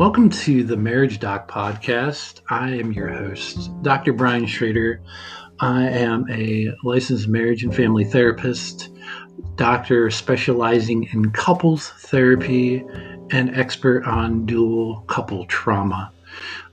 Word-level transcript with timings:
Welcome 0.00 0.30
to 0.30 0.64
the 0.64 0.78
Marriage 0.78 1.18
Doc 1.18 1.46
podcast. 1.46 2.40
I 2.48 2.70
am 2.70 2.90
your 2.90 3.08
host, 3.08 3.70
Dr. 3.82 4.14
Brian 4.14 4.46
Schrader. 4.46 5.02
I 5.60 5.88
am 5.88 6.24
a 6.30 6.74
licensed 6.82 7.28
marriage 7.28 7.64
and 7.64 7.76
family 7.76 8.06
therapist, 8.06 8.88
doctor 9.56 10.10
specializing 10.10 11.06
in 11.12 11.32
couples 11.32 11.90
therapy, 11.98 12.82
and 13.30 13.54
expert 13.54 14.06
on 14.06 14.46
dual 14.46 15.02
couple 15.02 15.44
trauma. 15.44 16.10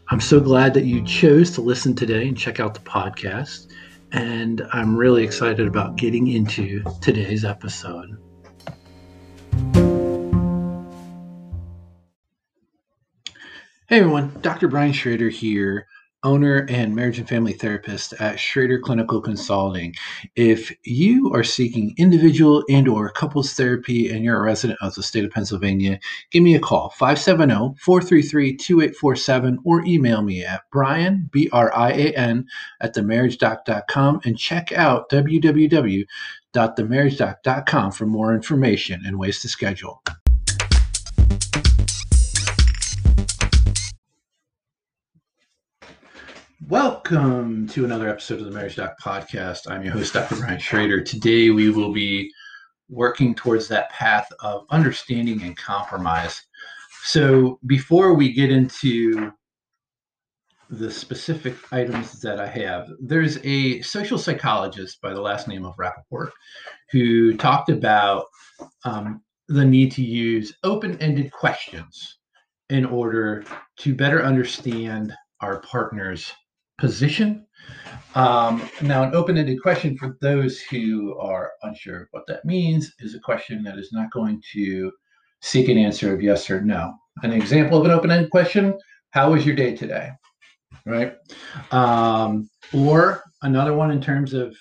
I'm 0.08 0.22
so 0.22 0.40
glad 0.40 0.74
that 0.76 0.86
you 0.86 1.04
chose 1.04 1.52
to 1.56 1.62
listen 1.62 1.96
today 1.96 2.30
and 2.30 2.38
check 2.38 2.62
out 2.62 2.76
the 2.76 2.80
podcast. 2.80 3.70
And 4.14 4.66
I'm 4.72 4.96
really 4.96 5.26
excited 5.26 5.68
about 5.68 5.98
getting 5.98 6.28
into 6.28 6.82
today's 7.02 7.44
episode. 7.44 8.18
Hey 13.90 14.00
everyone, 14.00 14.34
Dr. 14.42 14.68
Brian 14.68 14.92
Schrader 14.92 15.30
here, 15.30 15.88
owner 16.22 16.66
and 16.68 16.94
marriage 16.94 17.20
and 17.20 17.30
family 17.30 17.54
therapist 17.54 18.12
at 18.20 18.38
Schrader 18.38 18.80
Clinical 18.80 19.22
Consulting. 19.22 19.96
If 20.36 20.76
you 20.84 21.32
are 21.34 21.46
seeking 21.46 21.96
individual 21.98 22.66
and 22.70 22.90
or 22.90 23.10
couples 23.10 23.54
therapy 23.54 24.10
and 24.10 24.26
you're 24.26 24.36
a 24.36 24.42
resident 24.42 24.78
of 24.82 24.94
the 24.96 25.04
state 25.04 25.24
of 25.24 25.32
Pennsylvania, 25.32 26.02
give 26.32 26.44
me 26.44 26.54
a 26.54 26.60
call 26.60 26.94
570-433-2847 27.00 29.56
or 29.64 29.86
email 29.86 30.22
me 30.22 30.44
at 30.44 30.64
brian, 30.70 31.30
B-R-I-A-N, 31.32 32.46
at 32.82 32.94
themarriagedoc.com 32.94 34.20
and 34.26 34.38
check 34.38 34.74
out 34.74 35.10
www.themarriagedoc.com 35.10 37.92
for 37.94 38.06
more 38.06 38.36
information 38.36 39.06
and 39.06 39.18
ways 39.18 39.40
to 39.40 39.48
schedule. 39.48 40.04
Welcome 46.66 47.68
to 47.68 47.86
another 47.86 48.10
episode 48.10 48.40
of 48.40 48.46
the 48.46 48.52
Marriage 48.52 48.78
Doc 48.78 48.98
Podcast. 49.00 49.70
I'm 49.70 49.84
your 49.84 49.94
host, 49.94 50.14
Dr. 50.14 50.38
Brian 50.38 50.60
Schrader. 50.60 51.02
Today 51.02 51.52
we 51.52 51.70
will 51.70 51.94
be 51.94 52.32
working 52.90 53.36
towards 53.36 53.68
that 53.68 53.92
path 53.92 54.28
of 54.40 54.66
understanding 54.72 55.44
and 55.44 55.56
compromise. 55.56 56.42
So 57.04 57.60
before 57.68 58.16
we 58.16 58.34
get 58.34 58.52
into 58.52 59.32
the 60.72 60.90
specific 60.90 61.56
items 61.72 62.20
that 62.22 62.40
I 62.40 62.48
have, 62.48 62.90
there's 63.00 63.38
a 63.44 63.80
social 63.84 64.18
psychologist 64.18 65.00
by 65.00 65.14
the 65.14 65.22
last 65.22 65.48
name 65.48 65.64
of 65.64 65.76
Rappaport 65.78 66.32
who 66.92 67.38
talked 67.38 67.70
about 67.70 68.26
um, 68.84 69.22
the 69.48 69.64
need 69.64 69.92
to 69.92 70.04
use 70.04 70.58
open 70.64 70.98
ended 71.02 71.32
questions 71.32 72.18
in 72.72 72.84
order 72.84 73.46
to 73.78 73.94
better 73.94 74.26
understand 74.26 75.14
our 75.40 75.60
partner's 75.60 76.34
position. 76.78 77.46
Um, 78.16 78.68
now, 78.82 79.04
an 79.04 79.14
open 79.14 79.38
ended 79.38 79.62
question 79.62 79.98
for 79.98 80.18
those 80.22 80.60
who 80.60 81.18
are 81.20 81.52
unsure 81.64 82.08
what 82.12 82.26
that 82.28 82.46
means 82.46 82.94
is 83.00 83.14
a 83.14 83.20
question 83.20 83.64
that 83.64 83.78
is 83.78 83.92
not 83.92 84.12
going 84.12 84.42
to 84.54 84.92
seek 85.42 85.70
an 85.70 85.78
answer 85.78 86.14
of 86.14 86.22
yes 86.22 86.50
or 86.50 86.62
no. 86.62 86.94
An 87.24 87.32
example 87.32 87.80
of 87.80 87.86
an 87.86 87.92
open 87.92 88.12
ended 88.12 88.32
question 88.32 88.78
How 89.12 89.32
was 89.32 89.46
your 89.46 89.56
day 89.56 89.76
today? 89.76 90.12
Right? 90.86 91.16
Um, 91.72 92.50
or 92.74 93.24
another 93.42 93.74
one 93.74 93.92
in 93.92 94.02
terms 94.02 94.34
of 94.34 94.56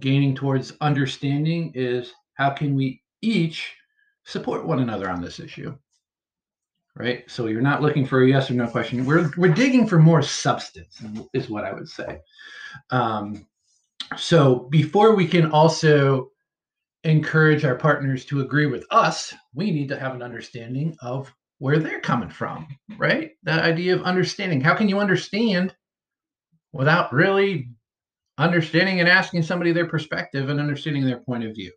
gaining 0.00 0.34
towards 0.34 0.72
understanding 0.80 1.72
is 1.74 2.12
how 2.34 2.50
can 2.50 2.74
we 2.74 3.02
each 3.22 3.74
support 4.24 4.66
one 4.66 4.80
another 4.80 5.08
on 5.10 5.20
this 5.20 5.40
issue? 5.40 5.76
Right? 7.00 7.24
So 7.30 7.46
you're 7.46 7.62
not 7.62 7.80
looking 7.80 8.06
for 8.06 8.22
a 8.22 8.28
yes 8.28 8.50
or 8.50 8.54
no 8.54 8.66
question. 8.66 9.06
We're 9.06 9.30
we're 9.36 9.54
digging 9.54 9.86
for 9.86 9.98
more 9.98 10.22
substance, 10.22 11.02
is 11.32 11.48
what 11.48 11.64
I 11.64 11.72
would 11.72 11.88
say. 11.88 12.20
Um, 12.90 13.46
so 14.16 14.68
before 14.70 15.14
we 15.14 15.26
can 15.26 15.50
also 15.50 16.30
encourage 17.04 17.64
our 17.64 17.76
partners 17.76 18.26
to 18.26 18.40
agree 18.40 18.66
with 18.66 18.84
us, 18.90 19.34
we 19.54 19.70
need 19.70 19.88
to 19.88 19.98
have 19.98 20.14
an 20.14 20.22
understanding 20.22 20.94
of 21.00 21.32
where 21.58 21.78
they're 21.78 22.00
coming 22.00 22.28
from, 22.28 22.68
right? 22.98 23.32
That 23.44 23.64
idea 23.64 23.94
of 23.94 24.02
understanding. 24.02 24.60
How 24.60 24.74
can 24.74 24.88
you 24.88 24.98
understand 24.98 25.74
without 26.72 27.12
really 27.12 27.70
understanding 28.36 29.00
and 29.00 29.08
asking 29.08 29.42
somebody 29.42 29.72
their 29.72 29.88
perspective 29.88 30.50
and 30.50 30.60
understanding 30.60 31.06
their 31.06 31.20
point 31.20 31.44
of 31.44 31.54
view? 31.54 31.72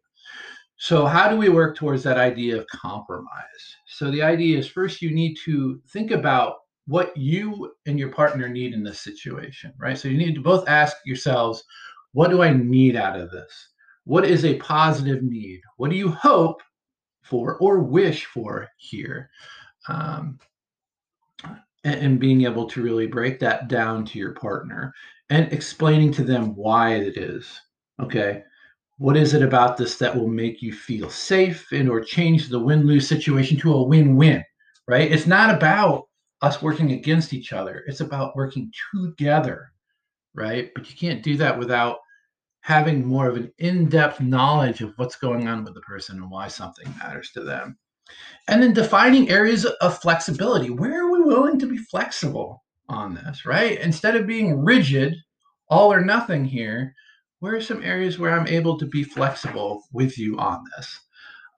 So, 0.83 1.05
how 1.05 1.29
do 1.29 1.37
we 1.37 1.47
work 1.47 1.77
towards 1.77 2.03
that 2.03 2.17
idea 2.17 2.57
of 2.57 2.67
compromise? 2.67 3.77
So, 3.85 4.11
the 4.11 4.21
idea 4.21 4.57
is 4.57 4.67
first 4.67 5.01
you 5.01 5.11
need 5.11 5.37
to 5.45 5.81
think 5.87 6.11
about 6.11 6.55
what 6.87 7.15
you 7.15 7.71
and 7.85 7.97
your 7.97 8.09
partner 8.09 8.49
need 8.49 8.73
in 8.73 8.83
this 8.83 8.99
situation, 8.99 9.71
right? 9.77 9.97
So, 9.97 10.09
you 10.09 10.17
need 10.17 10.35
to 10.35 10.41
both 10.41 10.67
ask 10.67 10.97
yourselves, 11.05 11.63
what 12.11 12.31
do 12.31 12.41
I 12.41 12.51
need 12.51 12.97
out 12.97 13.17
of 13.17 13.31
this? 13.31 13.69
What 14.03 14.25
is 14.25 14.43
a 14.43 14.57
positive 14.57 15.23
need? 15.23 15.61
What 15.77 15.89
do 15.89 15.95
you 15.95 16.09
hope 16.09 16.61
for 17.21 17.55
or 17.59 17.79
wish 17.79 18.25
for 18.25 18.67
here? 18.75 19.29
Um, 19.87 20.37
and, 21.85 21.95
and 21.95 22.19
being 22.19 22.43
able 22.43 22.67
to 22.67 22.83
really 22.83 23.07
break 23.07 23.39
that 23.39 23.69
down 23.69 24.03
to 24.07 24.19
your 24.19 24.33
partner 24.33 24.93
and 25.29 25.49
explaining 25.53 26.11
to 26.11 26.25
them 26.25 26.57
why 26.57 26.95
it 26.95 27.15
is. 27.15 27.61
Okay 28.01 28.43
what 29.03 29.17
is 29.17 29.33
it 29.33 29.41
about 29.41 29.75
this 29.75 29.97
that 29.97 30.15
will 30.15 30.29
make 30.29 30.61
you 30.61 30.71
feel 30.71 31.09
safe 31.09 31.69
and 31.73 31.89
or 31.89 31.99
change 31.99 32.47
the 32.47 32.57
win-lose 32.57 33.05
situation 33.05 33.57
to 33.57 33.73
a 33.73 33.83
win-win 33.83 34.41
right? 34.87 35.11
It's 35.11 35.27
not 35.27 35.53
about 35.53 36.05
us 36.41 36.61
working 36.61 36.93
against 36.93 37.33
each 37.33 37.51
other. 37.51 37.83
It's 37.85 37.99
about 37.99 38.33
working 38.33 38.71
together 38.95 39.73
right? 40.33 40.71
But 40.73 40.89
you 40.89 40.95
can't 40.95 41.21
do 41.21 41.35
that 41.35 41.59
without 41.59 41.97
having 42.61 43.05
more 43.05 43.27
of 43.27 43.35
an 43.35 43.51
in-depth 43.57 44.21
knowledge 44.21 44.79
of 44.79 44.93
what's 44.95 45.17
going 45.17 45.49
on 45.49 45.65
with 45.65 45.73
the 45.73 45.81
person 45.81 46.15
and 46.15 46.31
why 46.31 46.47
something 46.47 46.87
matters 46.97 47.29
to 47.31 47.41
them. 47.41 47.77
And 48.47 48.63
then 48.63 48.71
defining 48.73 49.29
areas 49.29 49.65
of 49.65 49.99
flexibility. 49.99 50.69
Where 50.69 51.05
are 51.05 51.11
we 51.11 51.23
willing 51.23 51.59
to 51.59 51.67
be 51.67 51.77
flexible 51.77 52.63
on 52.87 53.15
this 53.15 53.45
right? 53.45 53.81
Instead 53.81 54.15
of 54.15 54.27
being 54.27 54.63
rigid 54.63 55.17
all 55.67 55.91
or 55.91 55.99
nothing 55.99 56.45
here 56.45 56.95
where 57.43 57.57
are 57.57 57.61
some 57.61 57.83
areas 57.83 58.17
where 58.17 58.31
I'm 58.31 58.47
able 58.47 58.79
to 58.79 58.85
be 58.85 59.03
flexible 59.03 59.83
with 59.91 60.17
you 60.17 60.39
on 60.39 60.63
this? 60.77 60.97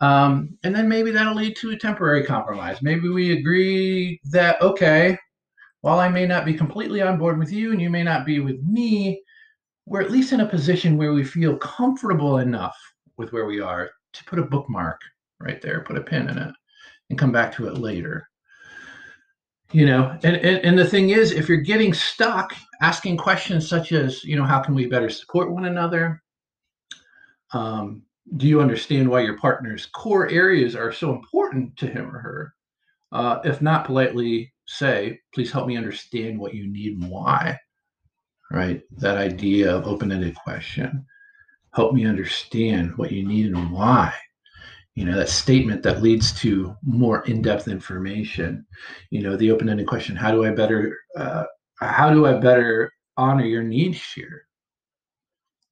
Um, 0.02 0.58
and 0.64 0.76
then 0.76 0.90
maybe 0.90 1.12
that'll 1.12 1.36
lead 1.36 1.56
to 1.58 1.70
a 1.70 1.78
temporary 1.78 2.24
compromise. 2.24 2.82
Maybe 2.82 3.08
we 3.08 3.34
agree 3.34 4.20
that, 4.32 4.60
okay, 4.64 5.16
while 5.82 6.00
I 6.00 6.10
may 6.10 6.26
not 6.26 6.44
be 6.44 6.56
completely 6.56 7.04
on 7.04 7.20
board 7.20 7.38
with 7.38 7.52
you 7.52 7.72
and 7.72 7.80
you 7.80 7.92
may 7.92 8.02
not 8.02 8.26
be 8.26 8.40
with 8.40 8.60
me, 8.64 9.22
we're 9.86 10.02
at 10.02 10.10
least 10.10 10.34
in 10.34 10.40
a 10.40 10.50
position 10.50 10.98
where 10.98 11.14
we 11.14 11.24
feel 11.24 11.56
comfortable 11.58 12.40
enough 12.40 12.76
with 13.18 13.32
where 13.32 13.46
we 13.46 13.62
are 13.62 13.92
to 14.14 14.24
put 14.24 14.40
a 14.40 14.44
bookmark 14.44 15.00
right 15.40 15.62
there, 15.62 15.84
put 15.84 15.98
a 15.98 16.02
pin 16.02 16.30
in 16.30 16.40
it, 16.40 16.56
and 17.12 17.20
come 17.20 17.32
back 17.32 17.54
to 17.58 17.68
it 17.68 17.78
later 17.78 18.28
you 19.72 19.86
know 19.86 20.18
and, 20.24 20.38
and 20.38 20.64
and 20.64 20.78
the 20.78 20.86
thing 20.86 21.10
is 21.10 21.32
if 21.32 21.50
you're 21.50 21.58
getting 21.58 21.94
stuck 21.94 22.56
asking 22.82 23.18
questions 23.18 23.68
such 23.68 23.92
as 23.92 24.24
you 24.24 24.36
know 24.36 24.44
how 24.44 24.62
can 24.62 24.76
we 24.76 24.86
better 24.88 25.10
support 25.10 25.52
one 25.52 25.66
another? 25.66 26.22
Um, 27.54 28.04
do 28.38 28.48
you 28.48 28.62
understand 28.62 29.10
why 29.10 29.22
your 29.22 29.38
partner's 29.38 29.86
core 29.86 30.30
areas 30.30 30.76
are 30.76 30.92
so 30.92 31.12
important 31.12 31.78
to 31.78 31.88
him 31.88 32.14
or 32.16 32.20
her? 32.20 32.54
Uh, 33.12 33.40
if 33.44 33.62
not 33.62 33.86
politely 33.86 34.52
say 34.68 35.20
please 35.34 35.52
help 35.52 35.68
me 35.68 35.78
understand 35.78 36.40
what 36.40 36.56
you 36.56 36.68
need 36.68 36.98
and 37.00 37.10
why 37.10 37.56
right? 38.52 38.82
That 38.98 39.18
idea 39.18 39.76
of 39.76 39.88
open-ended 39.88 40.36
question. 40.36 41.06
Help 41.74 41.94
me 41.94 42.06
understand 42.06 42.98
what 42.98 43.12
you 43.12 43.28
need 43.28 43.48
and 43.48 43.72
why. 43.72 44.14
You 44.94 45.04
know 45.04 45.18
that 45.18 45.28
statement 45.28 45.84
that 45.84 46.02
leads 46.02 46.32
to 46.40 46.74
more 46.82 47.26
in-depth 47.26 47.68
information. 47.68 48.66
You 49.10 49.24
know 49.24 49.36
the 49.36 49.52
open-ended 49.52 49.88
question 49.88 50.16
how 50.16 50.32
do 50.32 50.46
i 50.46 50.52
better 50.52 50.98
uh, 51.18 51.44
how 51.80 52.10
do 52.10 52.26
i 52.26 52.34
better 52.34 52.92
honor 53.18 53.46
your 53.46 53.64
needs 53.64 54.02
here 54.14 54.48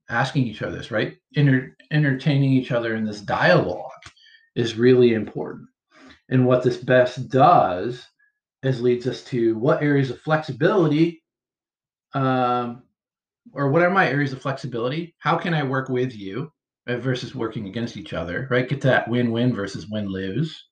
asking 0.09 0.45
each 0.45 0.61
other 0.61 0.75
this 0.75 0.91
right 0.91 1.17
entertaining 1.35 2.51
each 2.51 2.71
other 2.71 2.95
in 2.95 3.05
this 3.05 3.21
dialogue 3.21 3.89
is 4.55 4.75
really 4.75 5.13
important 5.13 5.67
and 6.29 6.45
what 6.45 6.63
this 6.63 6.77
best 6.77 7.29
does 7.29 8.05
is 8.63 8.81
leads 8.81 9.07
us 9.07 9.23
to 9.23 9.57
what 9.57 9.81
areas 9.81 10.09
of 10.09 10.19
flexibility 10.21 11.21
um, 12.13 12.83
or 13.53 13.69
what 13.69 13.81
are 13.81 13.89
my 13.89 14.07
areas 14.07 14.33
of 14.33 14.41
flexibility 14.41 15.15
how 15.19 15.35
can 15.37 15.53
i 15.53 15.63
work 15.63 15.89
with 15.89 16.15
you 16.15 16.51
versus 16.87 17.33
working 17.33 17.67
against 17.67 17.97
each 17.97 18.13
other, 18.13 18.47
right? 18.49 18.67
Get 18.67 18.81
that 18.81 19.07
win 19.07 19.31
win 19.31 19.53
versus 19.53 19.87
win 19.89 20.07
lose. 20.07 20.63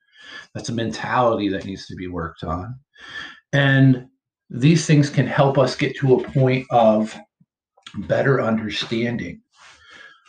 That's 0.54 0.70
a 0.70 0.74
mentality 0.74 1.50
that 1.50 1.66
needs 1.66 1.88
to 1.88 1.96
be 1.96 2.08
worked 2.08 2.44
on. 2.44 2.80
And 3.54 4.08
these 4.52 4.86
things 4.86 5.10
can 5.10 5.26
help 5.26 5.58
us 5.58 5.76
get 5.76 5.96
to 5.96 6.16
a 6.16 6.24
point 6.32 6.68
of 6.70 7.18
better 7.96 8.42
understanding. 8.42 9.42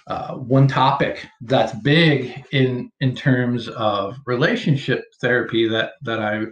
Uh, 0.07 0.35
one 0.35 0.67
topic 0.67 1.27
that's 1.43 1.73
big 1.81 2.45
in 2.53 2.91
in 3.01 3.15
terms 3.15 3.69
of 3.69 4.17
relationship 4.27 5.05
therapy 5.21 5.69
that 5.69 5.93
that 6.03 6.21
I 6.21 6.45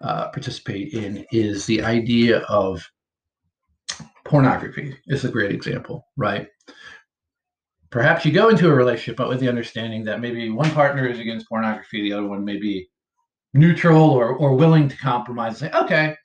uh, 0.00 0.28
participate 0.30 0.92
in 0.92 1.24
is 1.32 1.66
the 1.66 1.82
idea 1.82 2.38
of 2.40 2.84
pornography 4.24 4.96
is 5.06 5.24
a 5.24 5.30
great 5.30 5.52
example, 5.52 6.06
right? 6.16 6.48
Perhaps 7.90 8.24
you 8.24 8.32
go 8.32 8.48
into 8.48 8.68
a 8.68 8.74
relationship, 8.74 9.16
but 9.16 9.28
with 9.28 9.38
the 9.38 9.48
understanding 9.48 10.04
that 10.04 10.20
maybe 10.20 10.48
one 10.50 10.70
partner 10.70 11.06
is 11.06 11.18
against 11.18 11.48
pornography, 11.48 12.02
the 12.02 12.12
other 12.12 12.26
one 12.26 12.44
may 12.44 12.56
be 12.56 12.88
neutral 13.54 14.10
or, 14.10 14.34
or 14.34 14.54
willing 14.54 14.88
to 14.88 14.96
compromise 14.96 15.60
and 15.60 15.70
say, 15.70 15.78
okay, 15.78 16.16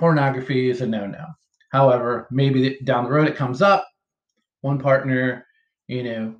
pornography 0.00 0.70
is 0.70 0.80
a 0.80 0.86
no 0.86 1.06
no. 1.06 1.26
However, 1.70 2.26
maybe 2.32 2.80
down 2.82 3.04
the 3.04 3.10
road 3.10 3.28
it 3.28 3.36
comes 3.36 3.62
up, 3.62 3.86
one 4.62 4.78
partner, 4.78 5.46
you 5.86 6.02
know, 6.02 6.34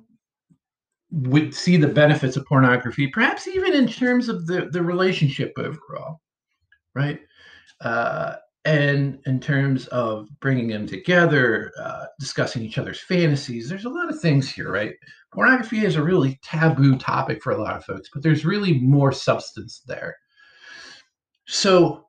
would 1.11 1.53
see 1.53 1.77
the 1.77 1.87
benefits 1.87 2.35
of 2.35 2.45
pornography, 2.45 3.07
perhaps 3.07 3.47
even 3.47 3.73
in 3.73 3.87
terms 3.87 4.27
of 4.27 4.47
the, 4.47 4.67
the 4.71 4.81
relationship 4.81 5.53
overall, 5.57 6.19
right? 6.95 7.19
Uh, 7.79 8.35
and 8.65 9.19
in 9.25 9.39
terms 9.39 9.87
of 9.87 10.27
bringing 10.39 10.67
them 10.67 10.85
together, 10.85 11.71
uh, 11.81 12.05
discussing 12.19 12.63
each 12.63 12.77
other's 12.77 12.99
fantasies, 12.99 13.69
there's 13.69 13.85
a 13.85 13.89
lot 13.89 14.09
of 14.09 14.19
things 14.19 14.51
here, 14.51 14.71
right? 14.71 14.93
Pornography 15.33 15.85
is 15.85 15.95
a 15.95 16.03
really 16.03 16.39
taboo 16.43 16.97
topic 16.97 17.41
for 17.41 17.51
a 17.51 17.61
lot 17.61 17.75
of 17.75 17.85
folks, 17.85 18.09
but 18.13 18.21
there's 18.21 18.45
really 18.45 18.79
more 18.79 19.11
substance 19.11 19.81
there. 19.87 20.15
So, 21.47 22.05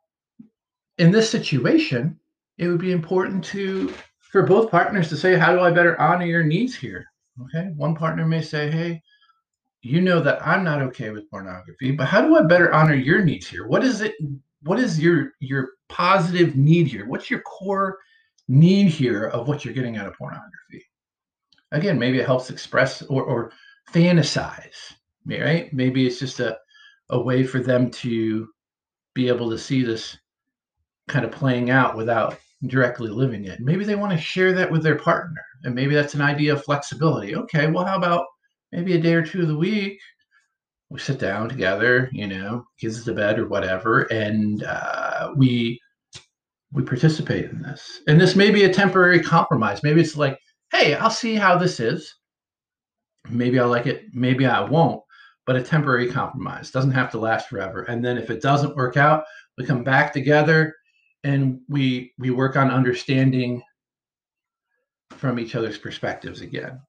in 0.98 1.10
this 1.10 1.30
situation, 1.30 2.18
it 2.58 2.68
would 2.68 2.80
be 2.80 2.92
important 2.92 3.44
to 3.44 3.92
for 4.18 4.42
both 4.42 4.70
partners 4.70 5.08
to 5.08 5.16
say, 5.16 5.36
"How 5.36 5.52
do 5.52 5.60
I 5.60 5.70
better 5.70 6.00
honor 6.00 6.26
your 6.26 6.42
needs 6.42 6.74
here?" 6.74 7.06
Okay, 7.42 7.70
one 7.76 7.94
partner 7.94 8.26
may 8.26 8.42
say, 8.42 8.70
"Hey, 8.70 9.02
you 9.82 10.00
know 10.00 10.20
that 10.20 10.46
I'm 10.46 10.64
not 10.64 10.82
okay 10.82 11.10
with 11.10 11.28
pornography, 11.28 11.90
but 11.92 12.06
how 12.06 12.22
do 12.22 12.36
I 12.36 12.42
better 12.42 12.72
honor 12.72 12.94
your 12.94 13.24
needs 13.24 13.48
here? 13.48 13.66
What 13.66 13.84
is 13.84 14.00
it? 14.00 14.14
What 14.62 14.78
is 14.78 15.00
your 15.00 15.32
your 15.40 15.70
positive 15.88 16.56
need 16.56 16.86
here? 16.86 17.06
What's 17.06 17.30
your 17.30 17.40
core 17.40 17.98
need 18.48 18.88
here 18.88 19.26
of 19.26 19.48
what 19.48 19.64
you're 19.64 19.74
getting 19.74 19.96
out 19.96 20.06
of 20.06 20.14
pornography? 20.14 20.84
Again, 21.72 21.98
maybe 21.98 22.20
it 22.20 22.26
helps 22.26 22.50
express 22.50 23.02
or, 23.02 23.24
or 23.24 23.52
fantasize, 23.92 24.92
right? 25.26 25.72
Maybe 25.72 26.06
it's 26.06 26.18
just 26.18 26.38
a, 26.38 26.58
a 27.10 27.20
way 27.20 27.44
for 27.44 27.60
them 27.60 27.90
to 27.90 28.48
be 29.14 29.28
able 29.28 29.50
to 29.50 29.58
see 29.58 29.82
this 29.82 30.16
kind 31.12 31.24
of 31.24 31.30
playing 31.30 31.70
out 31.70 31.96
without 31.96 32.38
directly 32.66 33.08
living 33.08 33.44
it. 33.44 33.60
Maybe 33.60 33.84
they 33.84 33.94
want 33.94 34.12
to 34.12 34.18
share 34.18 34.52
that 34.54 34.70
with 34.70 34.82
their 34.82 34.96
partner. 34.96 35.42
And 35.64 35.74
maybe 35.74 35.94
that's 35.94 36.14
an 36.14 36.20
idea 36.20 36.52
of 36.52 36.64
flexibility. 36.64 37.36
Okay, 37.36 37.68
well, 37.68 37.84
how 37.84 37.96
about 37.96 38.26
maybe 38.72 38.94
a 38.94 39.00
day 39.00 39.14
or 39.14 39.24
two 39.24 39.42
of 39.42 39.48
the 39.48 39.56
week 39.56 39.98
we 40.92 41.00
sit 41.00 41.18
down 41.18 41.48
together, 41.48 42.10
you 42.12 42.26
know, 42.26 42.64
kids 42.78 43.02
to 43.02 43.14
bed 43.14 43.38
or 43.38 43.48
whatever, 43.48 44.02
and 44.12 44.62
uh, 44.64 45.32
we 45.36 45.80
we 46.72 46.82
participate 46.82 47.50
in 47.50 47.62
this. 47.62 48.00
And 48.06 48.20
this 48.20 48.36
may 48.36 48.50
be 48.50 48.64
a 48.64 48.72
temporary 48.72 49.20
compromise. 49.20 49.82
Maybe 49.82 50.00
it's 50.00 50.16
like, 50.16 50.38
hey, 50.70 50.94
I'll 50.94 51.10
see 51.10 51.34
how 51.34 51.56
this 51.56 51.80
is. 51.80 52.14
Maybe 53.30 53.58
I'll 53.58 53.68
like 53.68 53.86
it. 53.86 54.04
Maybe 54.12 54.46
I 54.46 54.60
won't. 54.60 55.02
But 55.46 55.56
a 55.56 55.62
temporary 55.62 56.10
compromise 56.10 56.70
doesn't 56.70 56.92
have 56.92 57.10
to 57.12 57.18
last 57.18 57.48
forever. 57.48 57.82
And 57.82 58.04
then 58.04 58.16
if 58.16 58.30
it 58.30 58.42
doesn't 58.42 58.76
work 58.76 58.96
out, 58.96 59.24
we 59.58 59.64
come 59.64 59.84
back 59.84 60.12
together 60.12 60.74
and 61.24 61.60
we 61.68 62.12
we 62.18 62.30
work 62.30 62.56
on 62.56 62.70
understanding 62.70 63.62
from 65.10 65.38
each 65.38 65.54
other's 65.54 65.78
perspectives 65.78 66.40
again. 66.40 66.80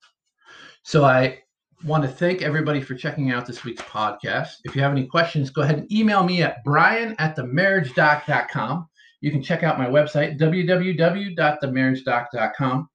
So 0.84 1.06
I 1.06 1.40
want 1.86 2.04
to 2.04 2.10
thank 2.10 2.42
everybody 2.42 2.82
for 2.82 2.96
checking 2.96 3.32
out 3.32 3.46
this 3.46 3.64
week's 3.64 3.84
podcast. 3.84 4.56
If 4.64 4.76
you 4.76 4.82
have 4.82 4.92
any 4.92 5.06
questions, 5.06 5.50
go 5.50 5.62
ahead 5.62 5.78
and 5.78 5.92
email 5.92 6.24
me 6.24 6.42
at 6.42 6.64
brian 6.64 7.16
at 7.20 7.36
themarriagedoc.com. 7.36 8.88
You 9.22 9.32
can 9.32 9.44
check 9.44 9.64
out 9.64 9.78
my 9.78 9.88
website, 9.88 10.40
www.themarriagedoc.com. 10.40 12.90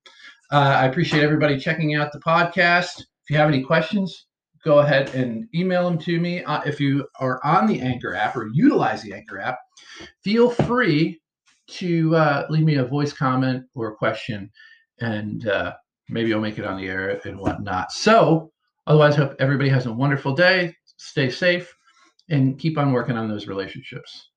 Uh, 0.50 0.56
I 0.56 0.87
appreciate 0.87 1.23
everybody 1.23 1.58
checking 1.58 1.94
out 1.94 2.12
the 2.12 2.20
podcast. 2.20 3.00
If 3.00 3.31
you 3.31 3.37
have 3.37 3.49
any 3.49 3.62
questions, 3.62 4.26
go 4.64 4.81
ahead 4.81 5.14
and 5.14 5.46
email 5.55 5.88
them 5.88 5.99
to 5.99 6.20
me. 6.20 6.43
Uh, 6.44 6.62
if 6.62 6.81
you 6.81 7.06
are 7.20 7.41
on 7.44 7.67
the 7.67 7.81
Anchor 7.81 8.14
app 8.14 8.37
or 8.37 8.49
utilize 8.49 9.02
the 9.02 9.12
Anchor 9.12 9.41
app, 9.41 9.58
feel 10.23 10.50
free 10.50 11.20
to 11.69 12.17
uh, 12.17 12.47
leave 12.50 12.65
me 12.65 12.76
a 12.76 12.85
voice 12.85 13.12
comment 13.12 13.65
or 13.75 13.88
a 13.88 13.97
question, 13.97 14.50
and 15.00 15.47
uh, 15.47 15.75
maybe 16.09 16.32
I'll 16.32 16.41
make 16.41 16.59
it 16.59 16.65
on 16.65 16.79
the 16.79 16.88
air 16.88 17.20
and 17.25 17.38
whatnot. 17.38 17.93
So, 17.93 18.50
Otherwise, 18.88 19.17
hope 19.17 19.37
everybody 19.38 19.69
has 19.69 19.85
a 19.85 19.93
wonderful 19.93 20.32
day. 20.32 20.75
Stay 20.97 21.29
safe 21.29 21.70
and 22.31 22.59
keep 22.59 22.79
on 22.79 22.91
working 22.91 23.19
on 23.19 23.29
those 23.29 23.47
relationships. 23.47 24.31